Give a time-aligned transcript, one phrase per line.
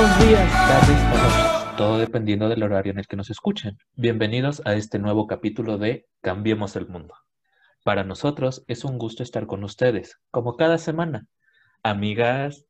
[0.00, 3.76] Buenos días, tardes o noches, todo dependiendo del horario en el que nos escuchen.
[3.96, 7.14] Bienvenidos a este nuevo capítulo de Cambiemos el Mundo.
[7.84, 11.26] Para nosotros es un gusto estar con ustedes, como cada semana.
[11.82, 12.64] Amigas,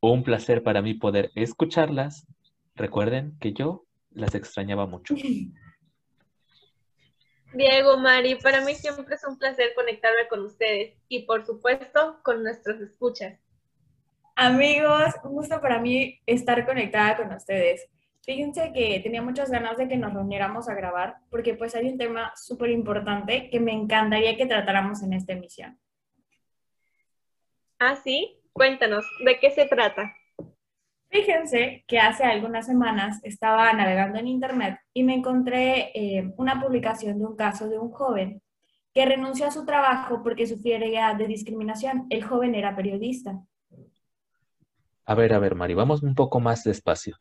[0.00, 2.26] un placer para mí poder escucharlas.
[2.74, 5.14] Recuerden que yo las extrañaba mucho.
[7.54, 12.42] Diego, Mari, para mí siempre es un placer conectarme con ustedes y por supuesto con
[12.42, 13.38] nuestros escuchas.
[14.34, 17.86] Amigos, un gusto para mí estar conectada con ustedes.
[18.22, 21.98] Fíjense que tenía muchas ganas de que nos reuniéramos a grabar porque pues hay un
[21.98, 25.78] tema súper importante que me encantaría que tratáramos en esta emisión.
[27.78, 30.14] Ah, sí, cuéntanos, ¿de qué se trata?
[31.08, 37.18] Fíjense que hace algunas semanas estaba navegando en internet y me encontré eh, una publicación
[37.18, 38.40] de un caso de un joven
[38.94, 42.06] que renunció a su trabajo porque sufría de discriminación.
[42.08, 43.42] El joven era periodista.
[45.04, 47.18] A ver, a ver, Mari, vamos un poco más despacio.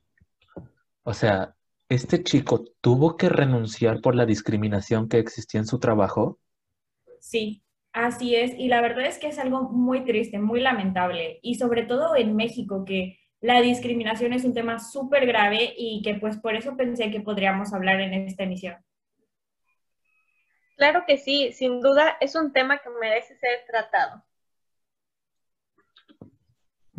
[1.04, 1.56] O sea,
[1.90, 6.40] ¿este chico tuvo que renunciar por la discriminación que existía en su trabajo?
[7.20, 8.54] Sí, así es.
[8.58, 11.40] Y la verdad es que es algo muy triste, muy lamentable.
[11.42, 16.16] Y sobre todo en México, que la discriminación es un tema súper grave y que
[16.16, 18.76] pues por eso pensé que podríamos hablar en esta emisión.
[20.78, 24.24] Claro que sí, sin duda es un tema que merece ser tratado.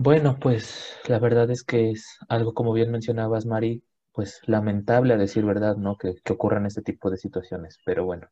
[0.05, 5.17] Bueno, pues la verdad es que es algo, como bien mencionabas, Mari, pues lamentable a
[5.17, 5.97] decir verdad, ¿no?
[5.97, 7.78] Que, que ocurran este tipo de situaciones.
[7.84, 8.26] Pero bueno,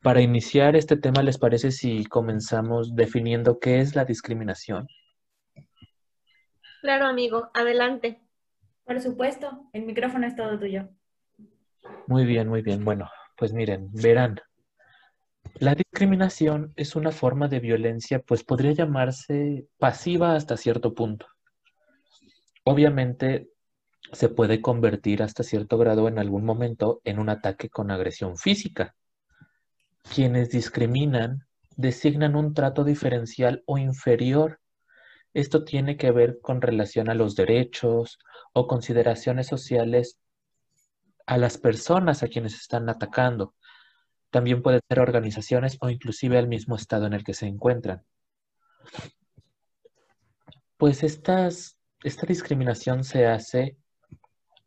[0.00, 4.86] para iniciar este tema, ¿les parece si comenzamos definiendo qué es la discriminación?
[6.82, 8.20] Claro, amigo, adelante.
[8.84, 10.88] Por supuesto, el micrófono es todo tuyo.
[12.06, 12.84] Muy bien, muy bien.
[12.84, 14.40] Bueno, pues miren, verán,
[15.62, 21.28] la discriminación es una forma de violencia, pues podría llamarse pasiva hasta cierto punto.
[22.64, 23.48] Obviamente
[24.12, 28.96] se puede convertir hasta cierto grado en algún momento en un ataque con agresión física.
[30.12, 31.46] Quienes discriminan
[31.76, 34.58] designan un trato diferencial o inferior.
[35.32, 38.18] Esto tiene que ver con relación a los derechos
[38.52, 40.18] o consideraciones sociales
[41.24, 43.54] a las personas a quienes están atacando.
[44.32, 48.02] También pueden ser organizaciones o inclusive al mismo estado en el que se encuentran.
[50.78, 53.76] Pues estas, esta discriminación se hace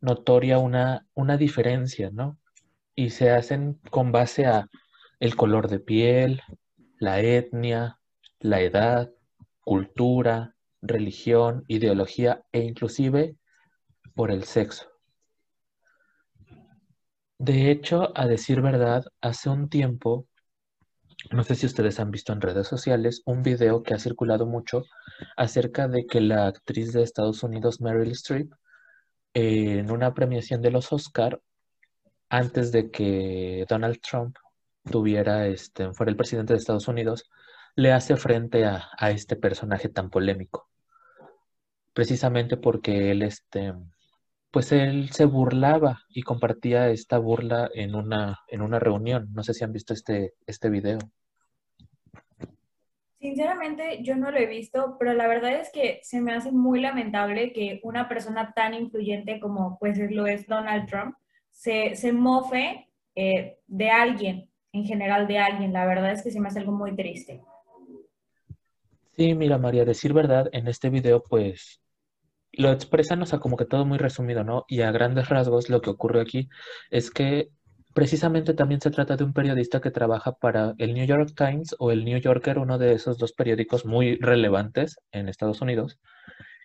[0.02, 2.38] notoria una, una diferencia, ¿no?
[2.94, 4.70] Y se hacen con base a
[5.20, 6.44] el color de piel,
[7.00, 8.00] la etnia,
[8.40, 9.12] la edad,
[9.62, 13.36] cultura, religión, ideología e inclusive
[14.14, 14.95] por el sexo.
[17.38, 20.28] De hecho, a decir verdad, hace un tiempo,
[21.32, 24.84] no sé si ustedes han visto en redes sociales, un video que ha circulado mucho
[25.36, 28.54] acerca de que la actriz de Estados Unidos, Meryl Streep,
[29.34, 31.42] eh, en una premiación de los Oscar,
[32.30, 34.38] antes de que Donald Trump
[34.90, 37.30] tuviera, este, fuera el presidente de Estados Unidos,
[37.76, 40.70] le hace frente a, a este personaje tan polémico.
[41.94, 43.74] Precisamente porque él, este,
[44.56, 49.28] pues él se burlaba y compartía esta burla en una, en una reunión.
[49.34, 50.98] No sé si han visto este, este video.
[53.20, 56.80] Sinceramente, yo no lo he visto, pero la verdad es que se me hace muy
[56.80, 61.16] lamentable que una persona tan influyente como pues lo es Donald Trump
[61.52, 65.74] se, se mofe eh, de alguien, en general de alguien.
[65.74, 67.42] La verdad es que se me hace algo muy triste.
[69.18, 71.82] Sí, mira, María, decir verdad, en este video pues
[72.58, 74.66] lo expresan, o sea, como que todo muy resumido, ¿no?
[74.68, 76.50] Y a grandes rasgos lo que ocurre aquí
[76.90, 77.50] es que
[77.96, 81.92] precisamente también se trata de un periodista que trabaja para el New York Times o
[81.92, 85.98] el New Yorker, uno de esos dos periódicos muy relevantes en Estados Unidos.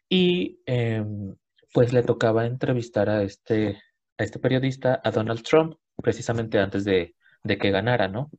[0.08, 1.36] Y em,
[1.72, 3.80] pues le tocaba entrevistar a este,
[4.18, 7.14] a este periodista, a Donald Trump, precisamente antes de,
[7.44, 8.30] de que ganara, ¿no?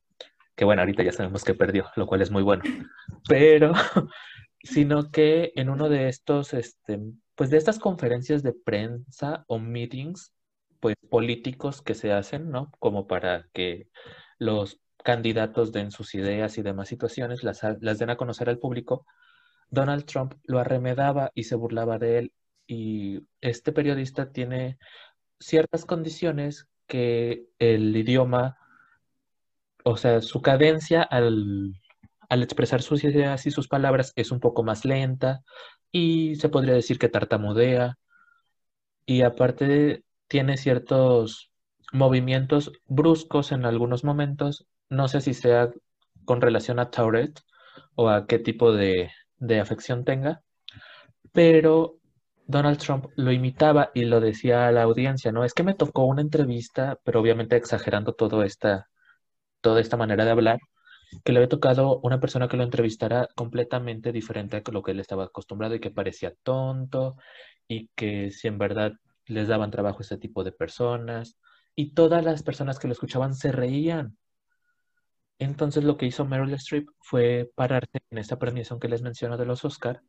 [0.54, 2.62] Que bueno, ahorita ya sabemos que perdió, lo cual es muy bueno.
[3.26, 3.72] Pero,
[4.62, 7.00] sino que en uno de estos, este,
[7.34, 10.32] pues de estas conferencias de prensa o meetings,
[10.80, 12.70] pues políticos que se hacen, ¿no?
[12.78, 13.88] Como para que
[14.38, 19.06] los candidatos den sus ideas y demás situaciones, las, las den a conocer al público,
[19.70, 22.32] Donald Trump lo arremedaba y se burlaba de él.
[22.66, 24.78] Y este periodista tiene
[25.40, 28.58] ciertas condiciones que el idioma,
[29.84, 31.74] o sea, su cadencia al,
[32.28, 35.42] al expresar sus ideas y sus palabras es un poco más lenta
[35.92, 37.98] y se podría decir que tartamudea.
[39.06, 41.50] Y aparte tiene ciertos
[41.92, 44.66] movimientos bruscos en algunos momentos.
[44.88, 45.70] No sé si sea
[46.24, 47.40] con relación a Tourette
[47.94, 50.42] o a qué tipo de, de afección tenga,
[51.32, 51.98] pero
[52.46, 55.44] Donald Trump lo imitaba y lo decía a la audiencia, ¿no?
[55.44, 58.88] Es que me tocó una entrevista, pero obviamente exagerando todo esta,
[59.60, 60.58] toda esta manera de hablar,
[61.24, 65.00] que le había tocado una persona que lo entrevistara completamente diferente a lo que él
[65.00, 67.16] estaba acostumbrado y que parecía tonto
[67.68, 68.92] y que si en verdad
[69.26, 71.38] les daban trabajo a ese tipo de personas
[71.74, 74.16] y todas las personas que lo escuchaban se reían.
[75.38, 79.46] Entonces lo que hizo Meryl Streep fue pararse en esta premiación que les menciono de
[79.46, 80.02] los Oscar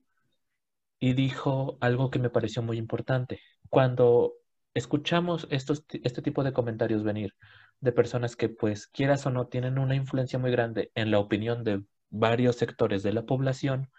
[1.00, 3.42] y dijo algo que me pareció muy importante.
[3.70, 4.34] Cuando
[4.74, 7.34] escuchamos estos, este tipo de comentarios venir
[7.80, 11.64] de personas que pues quieras o no tienen una influencia muy grande en la opinión
[11.64, 13.90] de varios sectores de la población,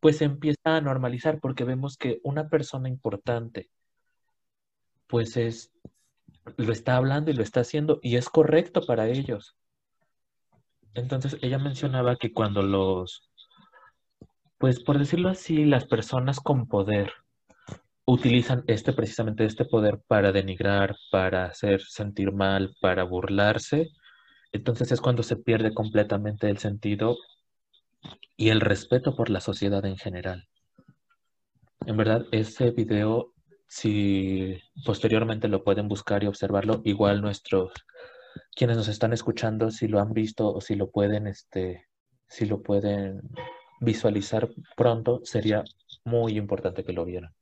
[0.00, 3.70] pues empieza a normalizar porque vemos que una persona importante
[5.06, 5.72] pues es
[6.56, 9.56] lo está hablando y lo está haciendo y es correcto para ellos.
[10.94, 13.28] Entonces ella mencionaba que cuando los,
[14.58, 17.12] pues por decirlo así, las personas con poder
[18.06, 23.90] utilizan este precisamente este poder para denigrar, para hacer sentir mal, para burlarse,
[24.52, 27.18] entonces es cuando se pierde completamente el sentido
[28.36, 30.48] y el respeto por la sociedad en general.
[31.84, 33.32] En verdad, ese video
[33.68, 37.72] si posteriormente lo pueden buscar y observarlo, igual nuestros
[38.54, 41.86] quienes nos están escuchando, si lo han visto o si lo pueden, este,
[42.28, 43.20] si lo pueden
[43.80, 45.64] visualizar pronto, sería
[46.04, 47.35] muy importante que lo vieran.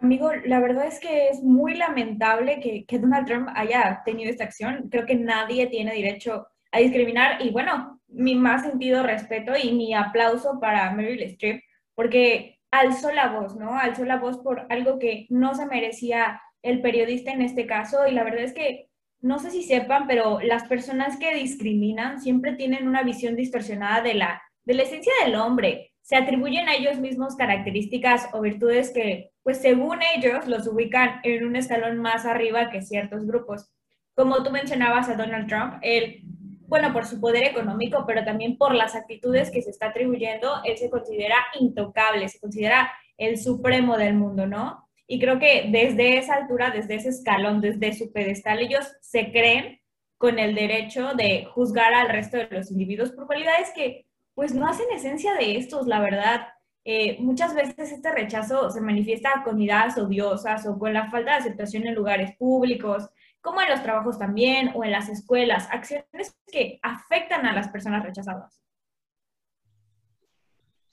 [0.00, 4.44] Amigo, la verdad es que es muy lamentable que, que, Donald Trump haya tenido esta
[4.44, 4.88] acción.
[4.90, 9.94] Creo que nadie tiene derecho a discriminar y bueno, mi más sentido respeto y mi
[9.94, 11.62] aplauso para Meryl Streep,
[11.94, 13.78] porque alzó la voz, ¿no?
[13.78, 18.12] Alzó la voz por algo que no se merecía el periodista en este caso y
[18.12, 18.88] la verdad es que
[19.20, 24.14] no sé si sepan, pero las personas que discriminan siempre tienen una visión distorsionada de
[24.14, 25.92] la, de la esencia del hombre.
[26.08, 31.44] Se atribuyen a ellos mismos características o virtudes que, pues según ellos, los ubican en
[31.44, 33.70] un escalón más arriba que ciertos grupos.
[34.14, 36.22] Como tú mencionabas a Donald Trump, él
[36.66, 40.78] bueno, por su poder económico, pero también por las actitudes que se está atribuyendo, él
[40.78, 44.88] se considera intocable, se considera el supremo del mundo, ¿no?
[45.06, 49.78] Y creo que desde esa altura, desde ese escalón, desde su pedestal, ellos se creen
[50.16, 54.07] con el derecho de juzgar al resto de los individuos por cualidades que
[54.38, 56.46] pues no hacen esencia de estos, la verdad.
[56.84, 61.38] Eh, muchas veces este rechazo se manifiesta con ideas odiosas o con la falta de
[61.38, 66.78] aceptación en lugares públicos, como en los trabajos también o en las escuelas, acciones que
[66.84, 68.62] afectan a las personas rechazadas.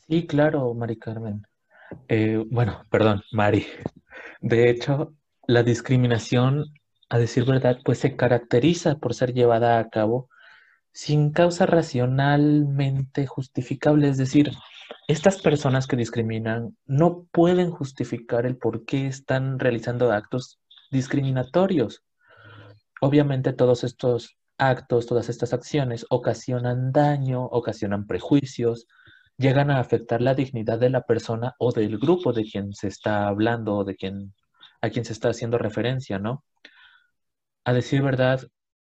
[0.07, 1.45] Sí, claro, Mari Carmen.
[2.07, 3.67] Eh, bueno, perdón, Mari.
[4.41, 5.13] De hecho,
[5.45, 6.65] la discriminación,
[7.09, 10.29] a decir verdad, pues se caracteriza por ser llevada a cabo
[10.95, 14.07] sin causa racionalmente justificable.
[14.07, 14.53] Es decir,
[15.09, 20.57] estas personas que discriminan no pueden justificar el por qué están realizando actos
[20.91, 22.05] discriminatorios.
[23.01, 28.87] Obviamente todos estos actos, todas estas acciones ocasionan daño, ocasionan prejuicios,
[29.37, 33.27] llegan a afectar la dignidad de la persona o del grupo de quien se está
[33.27, 34.33] hablando o de quien
[34.81, 36.45] a quien se está haciendo referencia, ¿no?
[37.65, 38.47] A decir verdad,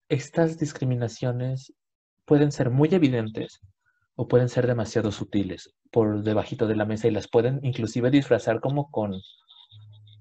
[0.09, 1.73] estas discriminaciones
[2.25, 3.61] pueden ser muy evidentes
[4.14, 8.61] o pueden ser demasiado sutiles por debajito de la mesa y las pueden inclusive disfrazar
[8.61, 9.21] como con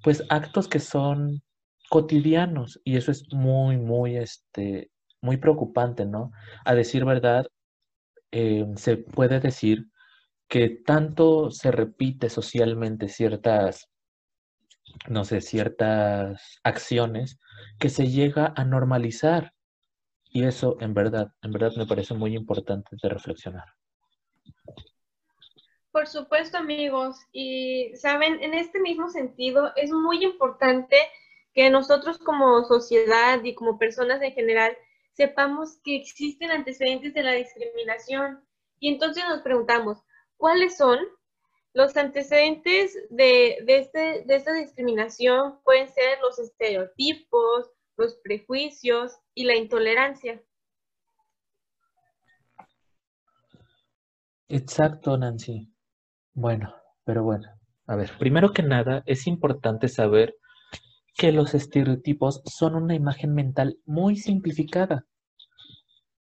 [0.04, 1.42] pues actos que son
[1.90, 4.92] cotidianos y eso es muy, muy, este,
[5.22, 6.32] muy preocupante, ¿no?
[6.66, 7.46] A decir verdad,
[8.32, 9.88] eh, se puede decir
[10.48, 13.90] que tanto se repite socialmente ciertas,
[15.10, 17.40] no sé, ciertas acciones
[17.80, 19.54] que se llega a normalizar.
[20.32, 23.66] Y eso en verdad, en verdad me parece muy importante de reflexionar.
[25.92, 27.18] Por supuesto, amigos.
[27.34, 30.96] Y saben, en este mismo sentido, es muy importante
[31.54, 34.76] que nosotros como sociedad y como personas en general
[35.12, 38.42] sepamos que existen antecedentes de la discriminación.
[38.80, 39.98] Y entonces nos preguntamos,
[40.38, 40.98] ¿cuáles son?
[41.74, 47.70] Los antecedentes de, este, de esta discriminación pueden ser los estereotipos,
[48.02, 50.42] los prejuicios y la intolerancia.
[54.50, 55.72] Exacto, Nancy.
[56.34, 56.74] Bueno,
[57.06, 57.48] pero bueno,
[57.86, 60.36] a ver, primero que nada, es importante saber
[61.16, 65.06] que los estereotipos son una imagen mental muy simplificada.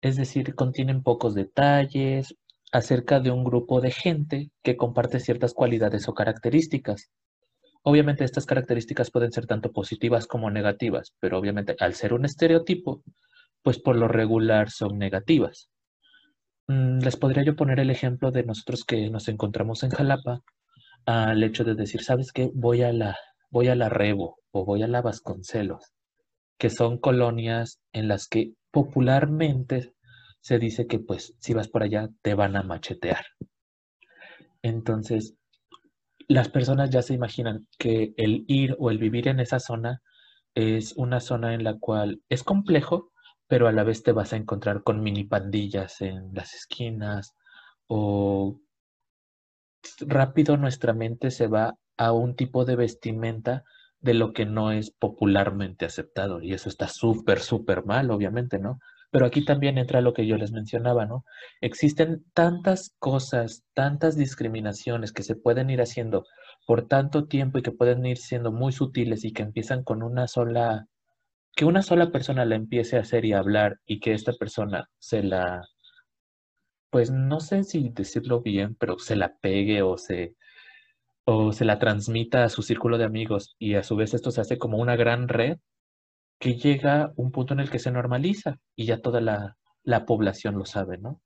[0.02, 2.36] Es decir, contienen pocos detalles
[2.70, 7.10] acerca de un grupo de gente que comparte ciertas cualidades o características.
[7.82, 13.02] Obviamente estas características pueden ser tanto positivas como negativas, pero obviamente al ser un estereotipo,
[13.62, 15.68] pues por lo regular son negativas.
[16.68, 20.40] Mm, les podría yo poner el ejemplo de nosotros que nos encontramos en Jalapa,
[21.06, 22.50] al hecho de decir, ¿sabes qué?
[22.54, 23.16] Voy a la,
[23.50, 25.92] voy a la Rebo o voy a la Vasconcelos,
[26.58, 29.94] que son colonias en las que popularmente
[30.40, 33.24] se dice que pues si vas por allá te van a machetear.
[34.62, 35.34] Entonces,
[36.32, 40.02] las personas ya se imaginan que el ir o el vivir en esa zona
[40.54, 43.12] es una zona en la cual es complejo,
[43.46, 47.34] pero a la vez te vas a encontrar con mini pandillas en las esquinas
[47.86, 48.58] o
[50.00, 53.64] rápido nuestra mente se va a un tipo de vestimenta
[54.00, 58.78] de lo que no es popularmente aceptado y eso está súper, súper mal, obviamente, ¿no?
[59.12, 61.24] Pero aquí también entra lo que yo les mencionaba, ¿no?
[61.60, 66.24] Existen tantas cosas, tantas discriminaciones que se pueden ir haciendo
[66.66, 70.26] por tanto tiempo y que pueden ir siendo muy sutiles y que empiezan con una
[70.26, 70.86] sola
[71.54, 74.88] que una sola persona la empiece a hacer y a hablar y que esta persona
[74.98, 75.62] se la,
[76.90, 80.34] pues no sé si decirlo bien, pero se la pegue o se,
[81.24, 84.40] o se la transmita a su círculo de amigos y a su vez esto se
[84.40, 85.58] hace como una gran red
[86.42, 90.58] que llega un punto en el que se normaliza y ya toda la, la población
[90.58, 91.22] lo sabe, ¿no?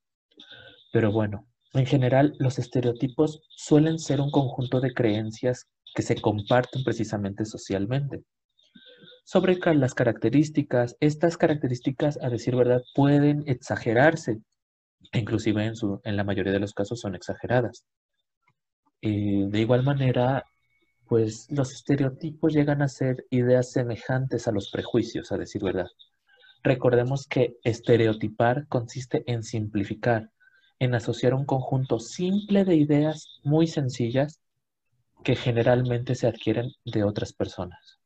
[0.93, 6.83] Pero bueno, en general los estereotipos suelen ser un conjunto de creencias que se comparten
[6.83, 8.21] precisamente socialmente
[9.25, 10.95] sobre las características.
[10.99, 14.37] Estas características, a decir verdad, pueden exagerarse.
[15.13, 17.87] Inclusive en, su, en la mayoría de los casos son exageradas.
[19.01, 20.43] Eh, de igual manera,
[21.07, 25.87] pues los estereotipos llegan a ser ideas semejantes a los prejuicios, a decir verdad.
[26.63, 30.31] Recordemos que estereotipar consiste en simplificar,
[30.79, 34.41] en asociar un conjunto simple de ideas muy sencillas
[35.23, 37.96] que generalmente se adquieren de otras personas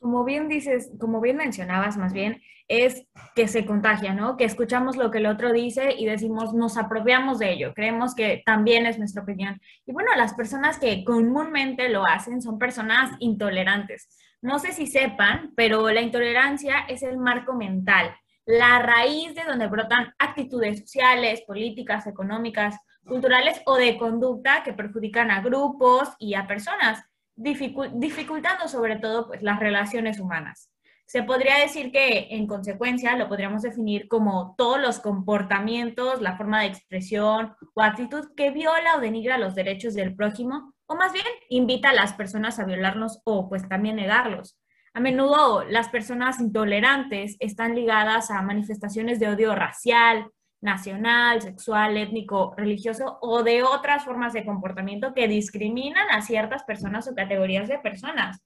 [0.00, 4.36] como bien dices, como bien mencionabas más bien, es que se contagia, ¿no?
[4.36, 8.42] Que escuchamos lo que el otro dice y decimos, nos apropiamos de ello, creemos que
[8.44, 9.60] también es nuestra opinión.
[9.86, 14.08] Y bueno, las personas que comúnmente lo hacen son personas intolerantes.
[14.42, 18.14] No sé si sepan, pero la intolerancia es el marco mental,
[18.44, 25.30] la raíz de donde brotan actitudes sociales, políticas, económicas, culturales o de conducta que perjudican
[25.30, 27.02] a grupos y a personas
[27.38, 30.70] dificultando sobre todo pues, las relaciones humanas.
[31.06, 36.60] Se podría decir que en consecuencia lo podríamos definir como todos los comportamientos, la forma
[36.60, 41.26] de expresión o actitud que viola o denigra los derechos del prójimo o más bien
[41.48, 44.58] invita a las personas a violarnos o pues también negarlos.
[44.92, 52.54] A menudo las personas intolerantes están ligadas a manifestaciones de odio racial, nacional, sexual, étnico,
[52.56, 57.78] religioso o de otras formas de comportamiento que discriminan a ciertas personas o categorías de
[57.78, 58.42] personas.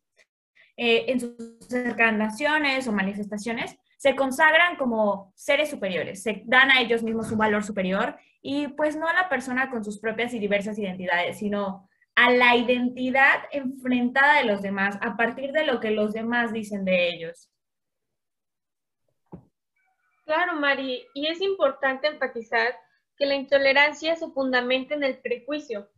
[0.76, 7.02] Eh, en sus encarnaciones o manifestaciones se consagran como seres superiores, se dan a ellos
[7.02, 10.78] mismos un valor superior y pues no a la persona con sus propias y diversas
[10.78, 16.12] identidades, sino a la identidad enfrentada de los demás a partir de lo que los
[16.12, 17.51] demás dicen de ellos.
[20.24, 22.76] Claro, Mari, y es importante enfatizar
[23.16, 25.88] que la intolerancia se fundamenta en el prejuicio,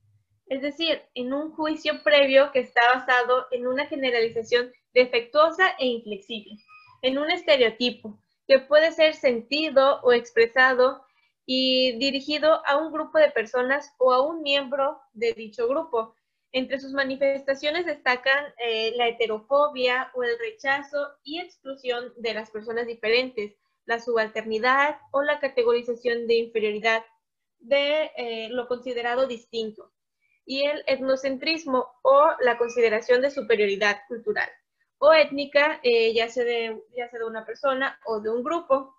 [0.47, 6.57] es decir, en un juicio previo que está basado en una generalización defectuosa e inflexible,
[7.03, 11.05] en un estereotipo que puede ser sentido o expresado
[11.47, 16.15] y dirigido a un grupo de personas o a un miembro de dicho grupo.
[16.53, 22.87] Entre sus manifestaciones destacan eh, la heterofobia o el rechazo y exclusión de las personas
[22.87, 27.05] diferentes, la subalternidad o la categorización de inferioridad
[27.59, 29.93] de eh, lo considerado distinto
[30.47, 34.49] y el etnocentrismo o la consideración de superioridad cultural
[34.99, 38.95] o étnica, eh, ya, sea de, ya sea de una persona o de un grupo.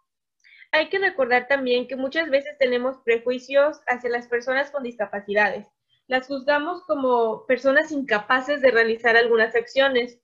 [0.71, 5.67] Hay que recordar también que muchas veces tenemos prejuicios hacia las personas con discapacidades.
[6.07, 10.19] Las juzgamos como personas incapaces de realizar algunas acciones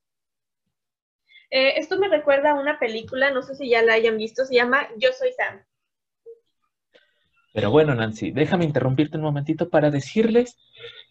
[1.51, 4.55] eh, esto me recuerda a una película, no sé si ya la hayan visto, se
[4.55, 5.61] llama Yo Soy Sam.
[7.53, 10.57] Pero bueno, Nancy, déjame interrumpirte un momentito para decirles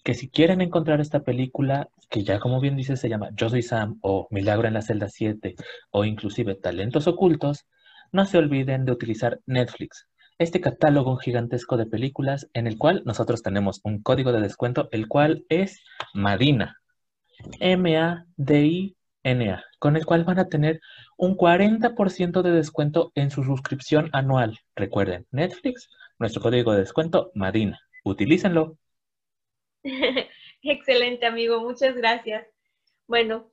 [0.02, 3.60] que si quieren encontrar esta película, que ya como bien dice se llama Yo Soy
[3.60, 5.54] Sam o Milagro en la celda 7
[5.90, 7.66] o inclusive Talentos Ocultos,
[8.10, 10.06] no se olviden de utilizar Netflix.
[10.38, 15.06] este catálogo gigantesco de películas en el cual nosotros tenemos un código de descuento, el
[15.06, 16.80] cual es Madina,
[19.78, 20.80] Con el cual van a tener
[21.16, 24.58] un 40% de descuento en su suscripción anual.
[24.74, 27.78] Recuerden, Netflix, nuestro código de descuento, Madina.
[28.04, 28.78] Utilícenlo.
[30.62, 32.46] Excelente, amigo, muchas gracias.
[33.06, 33.50] Bueno,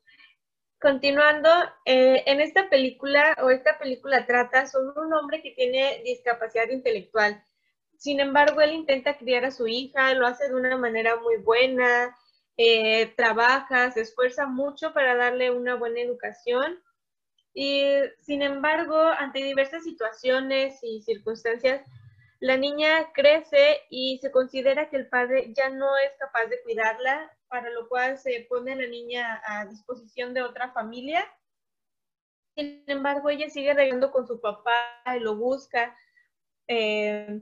[0.80, 1.50] continuando,
[1.86, 7.44] eh, en esta película o esta película trata sobre un hombre que tiene discapacidad intelectual.
[7.98, 12.16] Sin embargo, él intenta criar a su hija, lo hace de una manera muy buena,
[12.58, 16.82] eh, trabaja, se esfuerza mucho para darle una buena educación.
[17.54, 17.86] Y
[18.20, 21.82] sin embargo, ante diversas situaciones y circunstancias,
[22.40, 27.32] la niña crece y se considera que el padre ya no es capaz de cuidarla,
[27.48, 31.26] para lo cual se pone la niña a disposición de otra familia.
[32.56, 35.96] Sin embargo, ella sigue regando con su papá y lo busca.
[36.68, 37.42] Eh,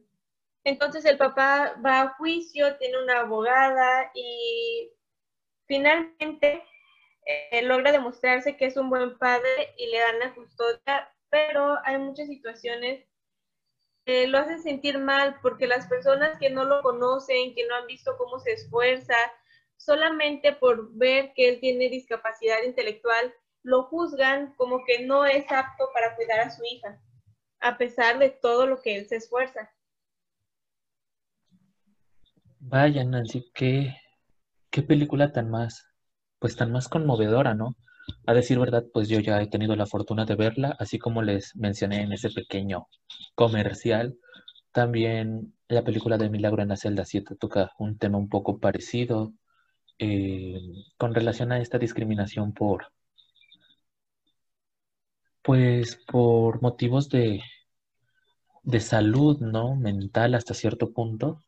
[0.64, 4.92] entonces el papá va a juicio, tiene una abogada y
[5.68, 6.64] finalmente
[7.26, 11.98] eh, logra demostrarse que es un buen padre y le dan la custodia, pero hay
[11.98, 13.06] muchas situaciones
[14.28, 18.16] lo hacen sentir mal porque las personas que no lo conocen, que no han visto
[18.18, 19.16] cómo se esfuerza,
[19.78, 25.90] solamente por ver que él tiene discapacidad intelectual, lo juzgan como que no es apto
[25.94, 27.02] para cuidar a su hija,
[27.60, 29.72] a pesar de todo lo que él se esfuerza.
[32.60, 33.96] Vaya, Nancy, qué,
[34.76, 35.88] qué película tan más,
[36.38, 37.78] pues tan más conmovedora, ¿no?
[38.26, 41.56] A decir verdad, pues yo ya he tenido la fortuna de verla, así como les
[41.56, 42.88] mencioné en ese pequeño
[43.36, 44.18] comercial.
[44.74, 49.34] También la película de Milagro en la celda 7 toca un tema un poco parecido
[49.98, 50.60] eh,
[50.98, 52.92] con relación a esta discriminación por,
[55.42, 57.42] pues por motivos de,
[58.64, 59.76] de salud, ¿no?
[59.78, 61.42] Mental hasta cierto punto.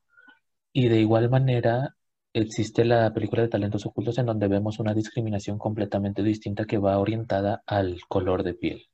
[0.71, 1.96] Y de igual manera
[2.41, 6.99] existe la película de talentos ocultos en donde vemos una discriminación completamente distinta que va
[6.99, 8.87] orientada al color de piel.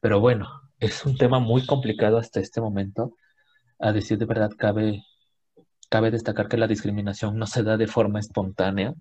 [0.00, 3.16] Pero bueno, es un tema muy complicado hasta este momento.
[3.78, 5.04] A decir de verdad, cabe,
[5.88, 8.94] cabe destacar que la discriminación no se da de forma espontánea.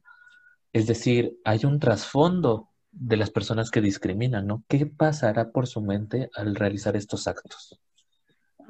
[0.74, 4.64] Es decir, hay un trasfondo de las personas que discriminan, ¿no?
[4.68, 7.80] ¿Qué pasará por su mente al realizar estos actos?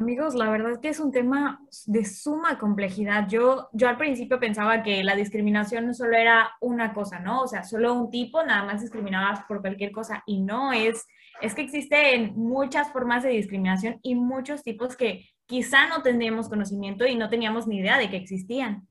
[0.02, 3.28] Amigos, la verdad es que es un tema de suma complejidad.
[3.30, 7.44] Yo, yo al principio pensaba que la discriminación solo era una cosa, ¿no?
[7.44, 10.24] O sea, solo un tipo, nada más discriminabas por cualquier cosa.
[10.26, 11.06] Y no es,
[11.40, 17.06] es que existen muchas formas de discriminación y muchos tipos que quizá no tendríamos conocimiento
[17.06, 18.88] y no teníamos ni idea de que existían.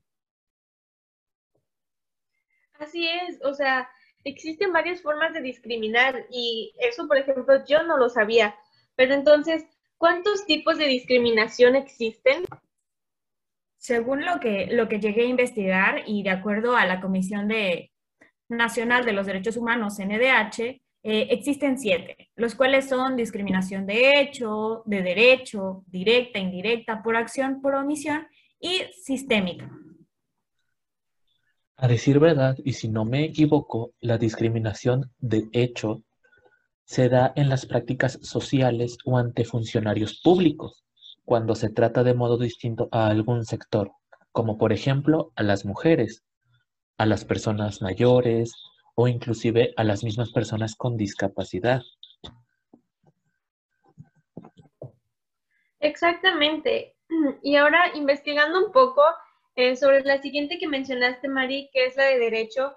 [2.79, 3.89] Así es, o sea,
[4.23, 8.55] existen varias formas de discriminar y eso, por ejemplo, yo no lo sabía.
[8.95, 9.65] Pero entonces,
[10.01, 12.43] ¿Cuántos tipos de discriminación existen?
[13.77, 17.91] Según lo que, lo que llegué a investigar y de acuerdo a la Comisión de,
[18.49, 24.81] Nacional de los Derechos Humanos, NDH, eh, existen siete, los cuales son discriminación de hecho,
[24.87, 28.25] de derecho, directa, indirecta, por acción, por omisión
[28.59, 29.69] y sistémica.
[31.77, 36.01] A decir verdad, y si no me equivoco, la discriminación de hecho
[36.91, 40.83] se da en las prácticas sociales o ante funcionarios públicos,
[41.23, 43.93] cuando se trata de modo distinto a algún sector,
[44.33, 46.25] como por ejemplo a las mujeres,
[46.97, 48.51] a las personas mayores
[48.95, 51.81] o inclusive a las mismas personas con discapacidad.
[55.79, 56.97] Exactamente.
[57.41, 59.01] Y ahora investigando un poco
[59.55, 62.75] eh, sobre la siguiente que mencionaste, Mari, que es la de derecho,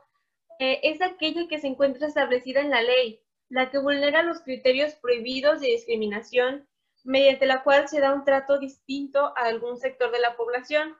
[0.60, 4.94] eh, es aquella que se encuentra establecida en la ley, la que vulnera los criterios
[4.94, 6.68] prohibidos de discriminación,
[7.04, 10.96] mediante la cual se da un trato distinto a algún sector de la población.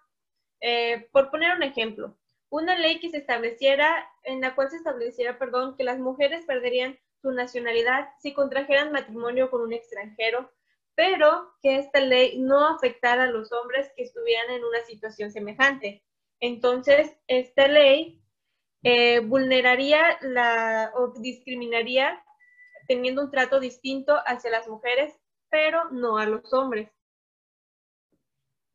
[0.60, 2.16] Eh, por poner un ejemplo,
[2.50, 6.98] una ley que se estableciera, en la cual se estableciera, perdón, que las mujeres perderían
[7.20, 10.52] su nacionalidad si contrajeran matrimonio con un extranjero,
[10.94, 16.04] pero que esta ley no afectara a los hombres que estuvieran en una situación semejante.
[16.40, 18.22] Entonces, esta ley
[18.84, 22.23] eh, vulneraría la, o discriminaría
[22.86, 25.14] teniendo un trato distinto hacia las mujeres,
[25.50, 26.90] pero no a los hombres.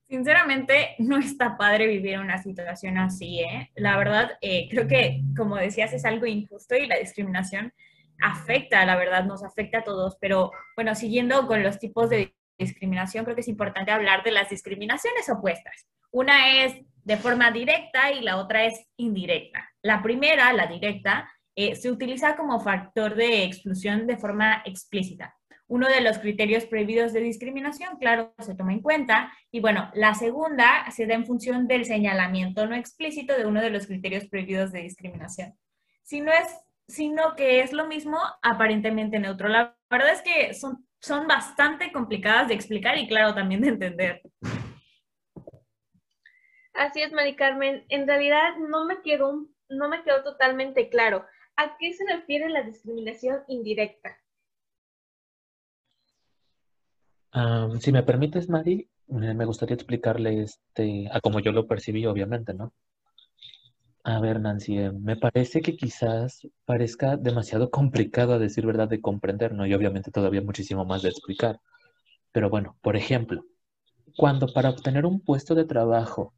[0.07, 3.69] Sinceramente, no está padre vivir una situación así, ¿eh?
[3.75, 7.73] La verdad, eh, creo que, como decías, es algo injusto y la discriminación
[8.21, 10.17] afecta, la verdad, nos afecta a todos.
[10.19, 14.49] Pero bueno, siguiendo con los tipos de discriminación, creo que es importante hablar de las
[14.49, 15.87] discriminaciones opuestas.
[16.11, 19.69] Una es de forma directa y la otra es indirecta.
[19.81, 25.35] La primera, la directa, eh, se utiliza como factor de exclusión de forma explícita.
[25.67, 29.31] uno de los criterios prohibidos de discriminación, claro, se toma en cuenta.
[29.51, 33.71] Y bueno, la segunda se da en función del señalamiento no explícito de uno de
[33.71, 35.53] los criterios prohibidos de discriminación.
[36.01, 36.47] Si no es,
[36.87, 39.49] sino que es lo mismo, aparentemente neutro.
[39.49, 44.21] La verdad es que son, son bastante complicadas de explicar y claro, también de entender.
[46.73, 47.85] Así es, Mari Carmen.
[47.89, 51.25] En realidad no me quedó, no me quedó totalmente claro.
[51.61, 54.17] ¿A qué se refiere la discriminación indirecta?
[57.81, 62.73] si me permites, Mari, me gustaría explicarle este, a como yo lo percibí, obviamente, ¿no?
[64.05, 69.01] A ver, Nancy, eh, me parece que quizás parezca demasiado complicado a decir verdad de
[69.01, 69.67] comprender, ¿no?
[69.67, 71.59] Y obviamente todavía muchísimo más de explicar.
[72.31, 73.45] Pero bueno, por ejemplo,
[74.15, 76.33] cuando para obtener un puesto de trabajo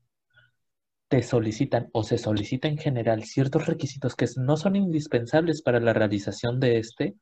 [1.11, 5.91] te solicitan o se solicita en general ciertos requisitos que no son indispensables para la
[5.91, 7.15] realización de este,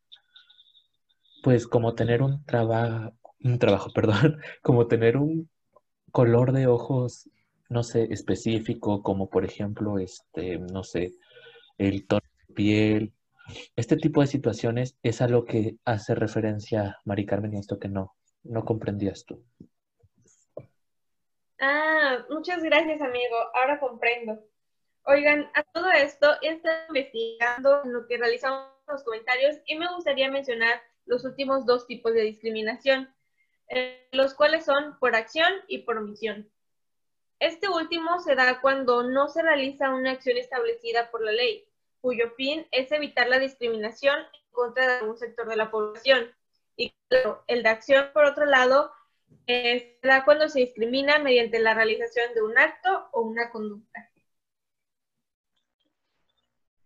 [1.41, 5.49] pues como tener un trabajo, un trabajo, perdón, como tener un
[6.12, 7.32] color de ojos,
[7.67, 11.15] no sé, específico, como por ejemplo, este, no sé,
[11.80, 13.13] el tono de piel.
[13.75, 17.89] Este tipo de situaciones es a lo que hace referencia Mari Carmen y esto que
[17.89, 19.43] no, no comprendías tú.
[21.60, 23.36] Ah, muchas gracias, amigo.
[23.54, 24.39] Ahora comprendo.
[25.04, 29.88] Oigan, a todo esto he estado investigando en lo que realizamos los comentarios y me
[29.93, 33.13] gustaría mencionar los últimos dos tipos de discriminación.
[33.69, 36.50] Eh, los cuales son por acción y por omisión.
[37.39, 41.67] Este último se da cuando no se realiza una acción establecida por la ley,
[42.02, 46.32] cuyo fin es evitar la discriminación en contra de algún sector de la población.
[46.76, 48.91] Y claro, el de acción, por otro lado,
[49.48, 54.10] se da cuando se discrimina mediante la realización de un acto o una conducta.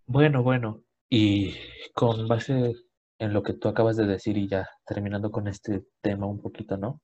[0.05, 1.55] Bueno, bueno, y
[1.93, 2.75] con base
[3.19, 6.77] en lo que tú acabas de decir y ya terminando con este tema un poquito,
[6.77, 7.01] ¿no?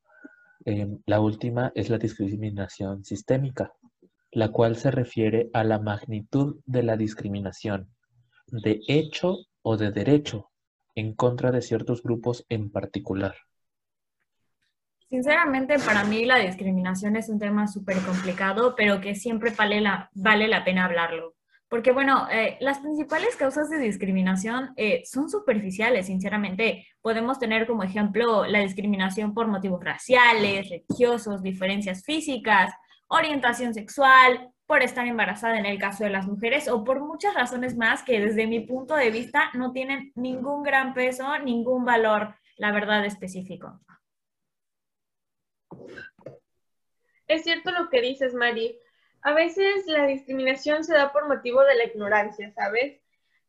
[0.66, 3.74] Em, la última es la discriminación sistémica,
[4.32, 7.90] la cual se refiere a la magnitud de la discriminación,
[8.48, 10.52] de hecho o de derecho,
[10.96, 13.36] en contra de ciertos grupos en particular.
[15.10, 20.10] Sinceramente, para mí la discriminación es un tema súper complicado, pero que siempre vale la,
[20.14, 21.36] vale la pena hablarlo.
[21.68, 26.88] Porque bueno, eh, las principales causas de discriminación eh, son superficiales, sinceramente.
[27.02, 32.72] Podemos tener como ejemplo la discriminación por motivos raciales, religiosos, diferencias físicas,
[33.08, 37.76] orientación sexual, por estar embarazada en el caso de las mujeres o por muchas razones
[37.76, 42.72] más que desde mi punto de vista no tienen ningún gran peso, ningún valor, la
[42.72, 43.80] verdad, específico.
[47.30, 48.78] Es cierto lo que dices, Mari
[49.22, 53.00] a veces la discriminación se da por motivo de la ignorancia, ¿sabes?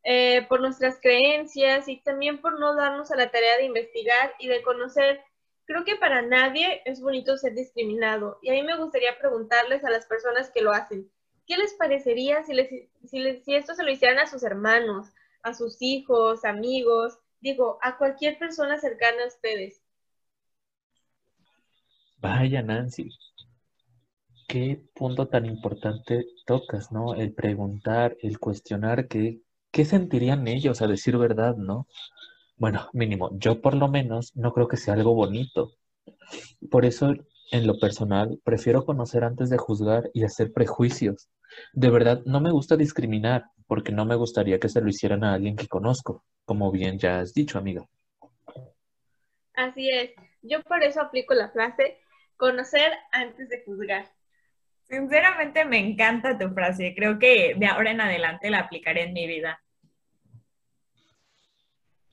[0.03, 4.49] Eh, por nuestras creencias y también por no darnos a la tarea de investigar y
[4.49, 5.21] de conocer.
[5.67, 9.91] Creo que para nadie es bonito ser discriminado y a mí me gustaría preguntarles a
[9.91, 11.09] las personas que lo hacen,
[11.47, 12.69] ¿qué les parecería si, les,
[13.05, 15.13] si, si esto se lo hicieran a sus hermanos,
[15.43, 19.81] a sus hijos, amigos, digo, a cualquier persona cercana a ustedes?
[22.19, 23.11] Vaya, Nancy,
[24.51, 27.15] qué punto tan importante tocas, ¿no?
[27.15, 31.87] El preguntar, el cuestionar qué, qué sentirían ellos a decir verdad, ¿no?
[32.57, 35.71] Bueno, mínimo, yo por lo menos no creo que sea algo bonito.
[36.69, 37.15] Por eso,
[37.53, 41.29] en lo personal, prefiero conocer antes de juzgar y hacer prejuicios.
[41.73, 45.35] De verdad, no me gusta discriminar, porque no me gustaría que se lo hicieran a
[45.35, 47.87] alguien que conozco, como bien ya has dicho, amiga.
[49.55, 50.11] Así es.
[50.43, 51.99] Yo por eso aplico la frase,
[52.37, 54.11] conocer antes de juzgar.
[54.91, 56.95] Sinceramente me encanta tu frase.
[56.97, 59.63] Creo que de ahora en adelante la aplicaré en mi vida.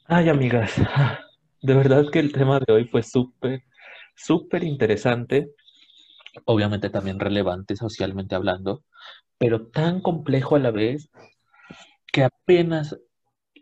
[0.05, 0.75] Ay, amigas,
[1.61, 3.63] de verdad que el tema de hoy fue súper,
[4.15, 5.49] súper interesante.
[6.45, 8.83] Obviamente también relevante socialmente hablando,
[9.39, 11.09] pero tan complejo a la vez
[12.13, 12.95] que apenas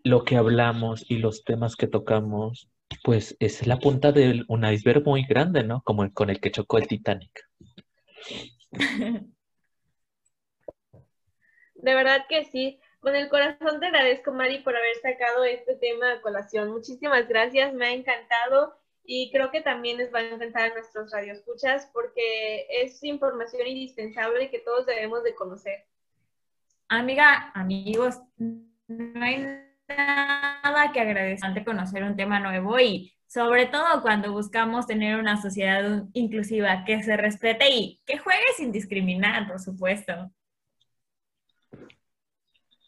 [0.03, 2.69] lo que hablamos y los temas que tocamos,
[3.01, 5.81] pues es la punta de un iceberg muy grande, ¿no?
[5.83, 7.31] Como el con el que chocó el Titanic.
[11.75, 12.79] De verdad que sí.
[12.99, 16.71] Con el corazón te agradezco, Mari, por haber sacado este tema a colación.
[16.71, 21.11] Muchísimas gracias, me ha encantado y creo que también les va a encantar a nuestros
[21.11, 25.85] radioescuchas porque es información indispensable que todos debemos de conocer.
[26.87, 34.31] Amiga, amigos, no hay nada que agradecer conocer un tema nuevo y sobre todo cuando
[34.31, 40.31] buscamos tener una sociedad inclusiva que se respete y que juegue sin discriminar, por supuesto.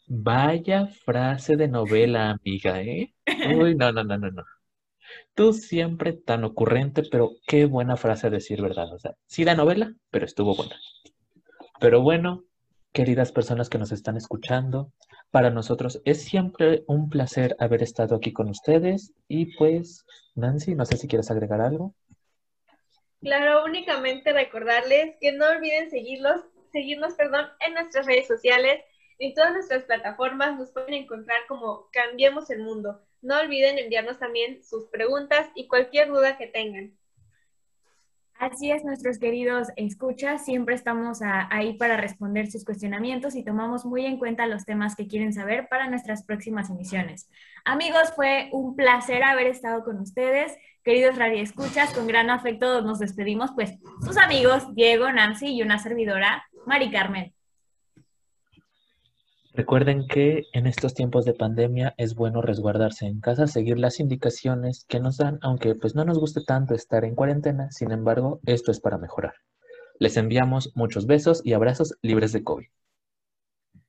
[0.08, 3.14] Vaya frase de novela, amiga, ¿eh?
[3.58, 4.46] Uy, no, no, no, no, no.
[5.34, 8.94] Tú siempre tan ocurrente, pero qué buena frase decir verdad.
[8.94, 10.78] O sea, sí la novela, pero estuvo buena.
[11.82, 12.46] Pero bueno,
[12.94, 14.94] queridas personas que nos están escuchando,
[15.32, 19.14] para nosotros es siempre un placer haber estado aquí con ustedes.
[19.28, 21.94] Y pues, Nancy, no sé si quieres agregar algo.
[23.22, 28.82] Claro, únicamente recordarles que no olviden seguirlos, seguirnos perdón, en nuestras redes sociales,
[29.20, 33.02] en todas nuestras plataformas nos pueden encontrar como Cambiemos el Mundo.
[33.22, 36.96] No olviden enviarnos también sus preguntas y cualquier duda que tengan.
[38.40, 44.06] Así es, nuestros queridos escuchas, siempre estamos ahí para responder sus cuestionamientos y tomamos muy
[44.06, 47.30] en cuenta los temas que quieren saber para nuestras próximas emisiones.
[47.66, 50.56] Amigos, fue un placer haber estado con ustedes.
[50.84, 53.74] Queridos Radio Escuchas, con gran afecto nos despedimos, pues
[54.06, 57.37] sus amigos Diego, Nancy y una servidora, Mari Carmen.
[59.58, 64.86] Recuerden que en estos tiempos de pandemia es bueno resguardarse en casa, seguir las indicaciones
[64.88, 68.70] que nos dan, aunque pues no nos guste tanto estar en cuarentena, sin embargo, esto
[68.70, 69.34] es para mejorar.
[69.98, 72.68] Les enviamos muchos besos y abrazos libres de COVID.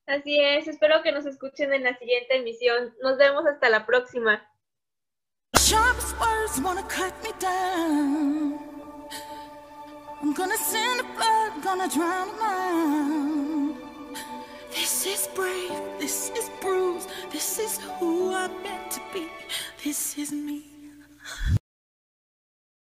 [0.07, 2.94] Así es, espero que nos escuchen en la siguiente emisión.
[3.02, 4.50] Nos vemos hasta la próxima.
[14.70, 19.26] This is brave, this is bruised, this is who I'm meant to be,
[19.83, 20.64] this is me.